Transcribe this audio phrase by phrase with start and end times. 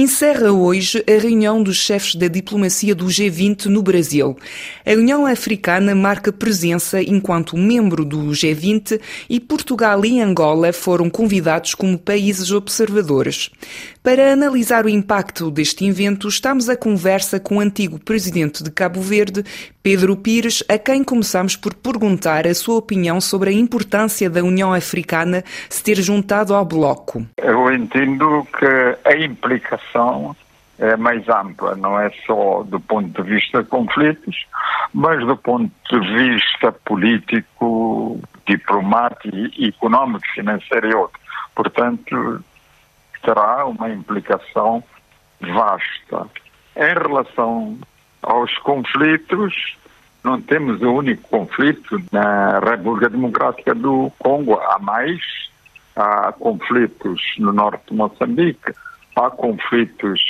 [0.00, 4.36] Encerra hoje a reunião dos chefes da diplomacia do G20 no Brasil.
[4.86, 11.74] A União Africana marca presença enquanto membro do G20 e Portugal e Angola foram convidados
[11.74, 13.50] como países observadores.
[14.00, 19.00] Para analisar o impacto deste evento, estamos à conversa com o antigo presidente de Cabo
[19.00, 19.42] Verde,
[19.82, 24.72] Pedro Pires, a quem começamos por perguntar a sua opinião sobre a importância da União
[24.72, 27.26] Africana se ter juntado ao bloco.
[27.38, 29.87] Eu entendo que a implicação
[30.78, 34.46] é mais ampla, não é só do ponto de vista de conflitos,
[34.94, 41.20] mas do ponto de vista político, diplomático, económico, financeiro e outro.
[41.54, 42.44] Portanto,
[43.22, 44.82] terá uma implicação
[45.40, 46.26] vasta.
[46.76, 47.76] Em relação
[48.22, 49.76] aos conflitos,
[50.22, 54.54] não temos o único conflito na República Democrática do Congo.
[54.54, 55.20] Há mais,
[55.96, 58.72] há conflitos no norte de Moçambique,
[59.18, 60.20] há conflitos,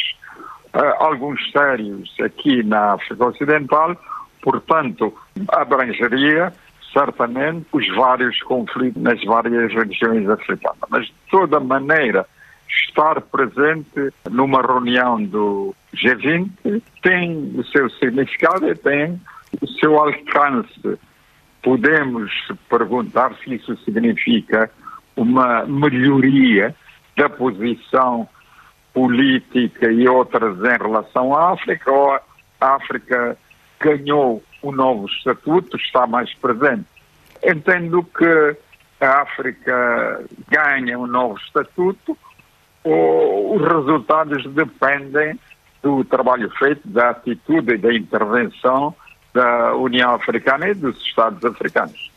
[0.98, 3.96] alguns sérios aqui na África Ocidental,
[4.42, 5.14] portanto,
[5.48, 6.52] abrangeria
[6.92, 10.78] certamente os vários conflitos nas várias regiões africanas.
[10.88, 12.26] Mas, de toda maneira,
[12.68, 19.20] estar presente numa reunião do G20 tem o seu significado e tem
[19.60, 20.98] o seu alcance.
[21.62, 22.30] Podemos
[22.68, 24.70] perguntar se isso significa
[25.16, 26.74] uma melhoria
[27.16, 28.28] da posição
[28.92, 32.22] política e outras em relação à África, ou a
[32.60, 33.36] África
[33.80, 36.86] ganhou um novo estatuto, está mais presente.
[37.42, 38.56] Entendo que
[39.00, 42.18] a África ganha um novo estatuto,
[42.84, 45.38] os resultados dependem
[45.82, 48.94] do trabalho feito, da atitude e da intervenção
[49.32, 52.10] da União Africana e dos Estados africanos.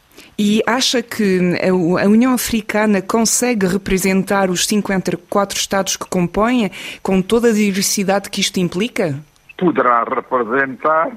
[0.43, 6.71] E acha que a União Africana consegue representar os 54 Estados que compõem,
[7.03, 9.19] com toda a diversidade que isto implica?
[9.55, 11.11] Poderá representar,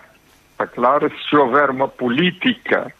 [0.58, 2.92] é claro, se houver uma política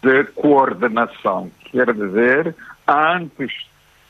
[0.00, 2.54] de coordenação, quer dizer,
[2.86, 3.66] antes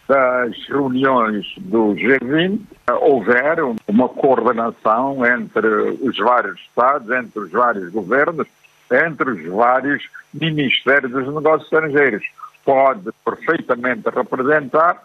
[0.07, 2.61] das reuniões do G20
[3.01, 5.67] houver uma coordenação entre
[6.03, 8.47] os vários Estados, entre os vários governos,
[8.91, 12.25] entre os vários ministérios dos negócios estrangeiros.
[12.65, 15.03] Pode perfeitamente representar,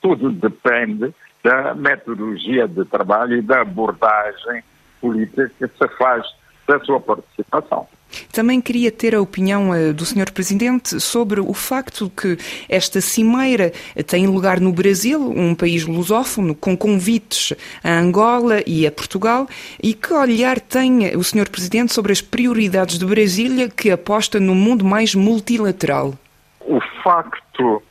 [0.00, 4.62] tudo depende da metodologia de trabalho e da abordagem
[5.00, 6.26] política que se faz
[6.66, 7.88] da sua participação.
[8.32, 10.32] Também queria ter a opinião uh, do Sr.
[10.32, 12.36] Presidente sobre o facto que
[12.68, 13.72] esta cimeira
[14.06, 19.48] tem lugar no Brasil, um país lusófono, com convites a Angola e a Portugal,
[19.82, 21.48] e que olhar tem o Sr.
[21.50, 26.14] Presidente sobre as prioridades de Brasília, que aposta no mundo mais multilateral?
[26.60, 27.82] O facto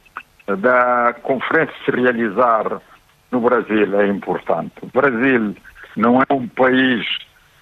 [0.47, 2.81] da conferência se realizar
[3.31, 4.73] no Brasil é importante.
[4.81, 5.55] O Brasil
[5.95, 7.05] não é um país,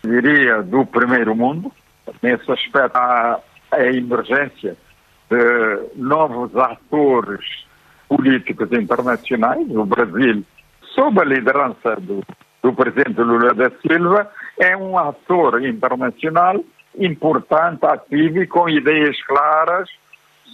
[0.03, 1.71] diria, do primeiro mundo,
[2.21, 3.39] Nesse aspecto, há
[3.71, 4.77] a emergência
[5.29, 7.65] de novos atores
[8.07, 9.67] políticos internacionais.
[9.69, 10.43] O Brasil,
[10.95, 12.23] sob a liderança do,
[12.63, 14.29] do presidente Lula da Silva,
[14.59, 16.63] é um ator internacional
[16.97, 19.89] importante, ativo e com ideias claras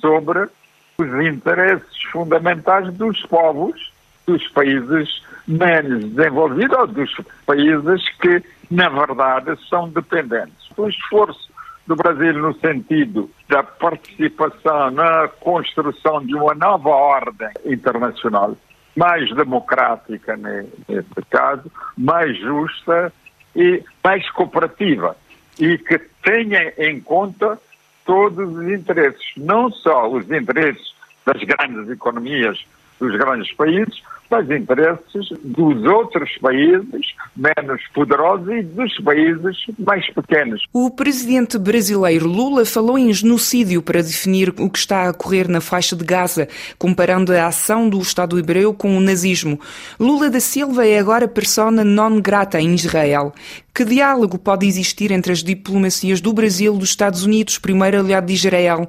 [0.01, 0.49] sobre
[0.97, 3.93] os interesses fundamentais dos povos
[4.25, 7.11] dos países menos desenvolvidos ou dos
[7.45, 11.51] países que, na verdade, são dependentes o esforço
[11.85, 18.55] do Brasil no sentido da participação na construção de uma nova ordem internacional,
[18.95, 23.11] mais democrática nesse caso, mais justa
[23.55, 25.15] e mais cooperativa
[25.59, 27.59] e que tenha em conta
[28.05, 30.93] todos os interesses, não só os interesses
[31.25, 32.65] das grandes economias
[33.03, 40.63] dos grandes países, mas interesses dos outros países menos poderosos e dos países mais pequenos.
[40.71, 45.61] O presidente brasileiro Lula falou em genocídio para definir o que está a ocorrer na
[45.61, 46.47] faixa de Gaza,
[46.79, 49.59] comparando a ação do Estado hebreu com o nazismo.
[49.99, 53.33] Lula da Silva é agora persona non grata em Israel.
[53.75, 58.27] Que diálogo pode existir entre as diplomacias do Brasil e dos Estados Unidos, primeiro aliado
[58.27, 58.87] de Israel?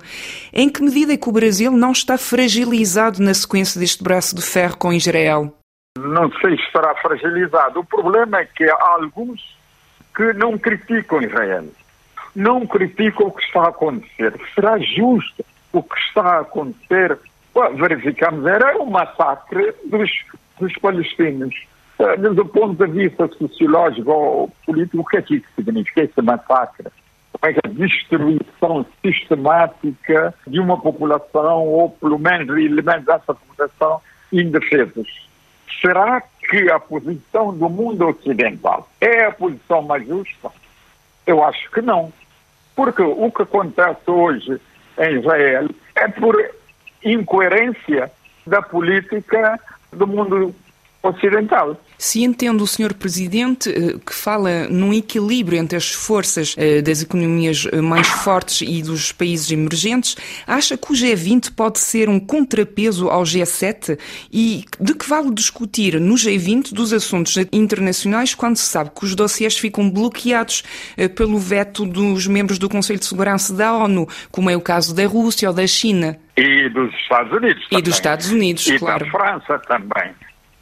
[0.52, 4.42] Em que medida é que o Brasil não está fragilizado na sequência deste braço de
[4.42, 5.52] ferro com Israel?
[5.98, 7.80] Não sei se estará fragilizado.
[7.80, 9.56] O problema é que há alguns
[10.14, 11.64] que não criticam Israel.
[12.36, 14.34] Não criticam o que está a acontecer.
[14.54, 17.18] Será justo o que está a acontecer?
[17.76, 20.10] verificamos, era um massacre dos,
[20.58, 21.54] dos palestinos
[21.98, 26.88] eh, do ponto de vista sociológico ou político, o que é que significa, esse massacre?
[27.40, 34.00] Que a destruição sistemática de uma população, ou pelo menos elementos dessa população,
[34.32, 35.24] indefesos?
[35.84, 40.50] será que a posição do mundo ocidental é a posição mais justa?
[41.26, 42.10] Eu acho que não.
[42.74, 44.60] Porque o que acontece hoje
[44.98, 46.36] em Israel é por
[47.04, 48.10] incoerência
[48.46, 49.60] da política
[49.92, 50.54] do mundo
[51.02, 51.76] ocidental.
[52.04, 52.92] Se entende o Sr.
[52.92, 58.60] Presidente eh, que fala num equilíbrio entre as forças eh, das economias eh, mais fortes
[58.60, 60.14] e dos países emergentes,
[60.46, 63.98] acha que o G20 pode ser um contrapeso ao G7?
[64.30, 69.14] E de que vale discutir no G20 dos assuntos internacionais quando se sabe que os
[69.14, 70.62] dossiês ficam bloqueados
[71.16, 75.06] pelo veto dos membros do Conselho de Segurança da ONU, como é o caso da
[75.06, 76.18] Rússia ou da China?
[76.36, 77.64] E dos Estados Unidos.
[77.64, 77.78] Também.
[77.78, 79.06] E dos Estados Unidos, e claro.
[79.06, 80.12] E da França também.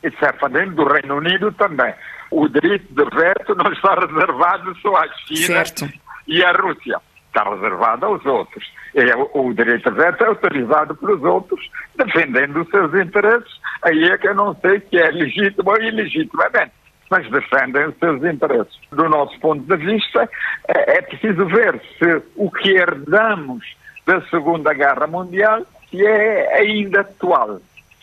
[0.02, 1.94] Isso é dentro do Reino Unido também.
[2.30, 5.88] O direito de veto não está reservado só à China certo.
[6.26, 6.98] e à Rússia.
[7.28, 8.64] Está reservado aos outros.
[8.94, 13.60] É, o direito de veto é autorizado pelos outros, defendendo os seus interesses.
[13.82, 16.72] Aí é que eu não sei se é legítimo ou ilegitimamente
[17.10, 18.74] mas defendem os seus interesses.
[18.90, 20.26] Do nosso ponto de vista,
[20.66, 23.62] é, é preciso ver se o que herdamos
[24.06, 27.60] da Segunda Guerra Mundial se é ainda atual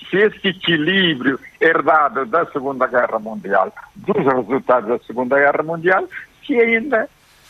[0.09, 6.07] se esse equilíbrio herdado da Segunda Guerra Mundial, dos resultados da Segunda Guerra Mundial,
[6.45, 7.09] se ainda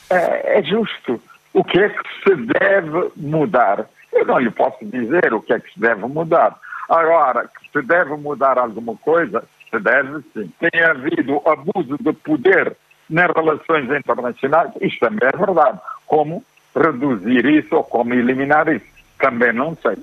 [0.09, 1.21] é, é justo.
[1.53, 3.85] O que é que se deve mudar?
[4.11, 6.55] Eu não lhe posso dizer o que é que se deve mudar.
[6.87, 10.51] Agora, que se deve mudar alguma coisa, se deve sim.
[10.59, 12.75] Tem havido abuso de poder
[13.09, 15.79] nas relações internacionais, isto também é verdade.
[16.05, 16.43] Como
[16.75, 18.85] reduzir isso ou como eliminar isso?
[19.19, 19.97] Também não sei.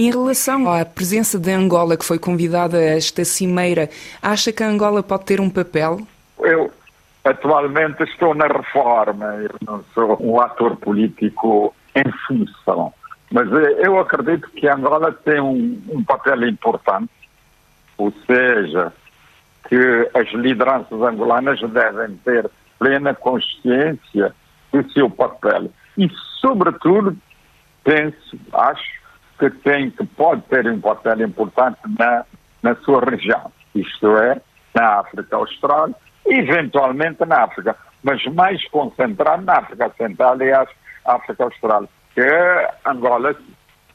[0.00, 3.90] Em relação à presença de Angola, que foi convidada a esta cimeira,
[4.22, 5.98] acha que a Angola pode ter um papel?
[6.38, 6.70] Eu
[7.24, 12.94] atualmente estou na reforma, eu não sou um ator político em função,
[13.32, 17.10] mas eh, eu acredito que Angola tem um, um papel importante,
[17.96, 18.92] ou seja,
[19.68, 22.48] que as lideranças angolanas devem ter
[22.78, 24.32] plena consciência
[24.72, 25.72] do seu papel.
[25.96, 26.08] E,
[26.40, 27.16] sobretudo,
[27.82, 28.98] penso, acho,
[29.38, 32.24] que tem, que pode ter um papel importante na,
[32.62, 34.40] na sua região, isto é,
[34.74, 35.90] na África Austral
[36.28, 40.52] eventualmente na África, mas mais concentrado na África Central e
[41.04, 42.22] África Austral, que
[42.86, 43.34] Angola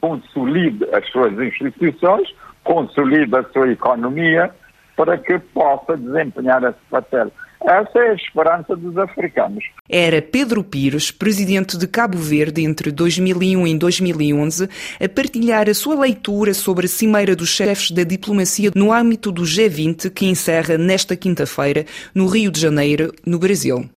[0.01, 4.53] consolide as suas instituições, consolide a sua economia
[4.95, 7.31] para que possa desempenhar esse papel.
[7.63, 9.63] Essa é a esperança dos africanos.
[9.87, 14.69] Era Pedro Pires, presidente de Cabo Verde entre 2001 e 2011,
[14.99, 19.43] a partilhar a sua leitura sobre a Cimeira dos Chefes da Diplomacia no âmbito do
[19.43, 23.89] G20, que encerra nesta quinta-feira, no Rio de Janeiro, no Brasil.